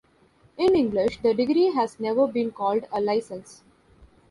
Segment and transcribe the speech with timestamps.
[0.57, 3.63] In English, the degree has never been called a license.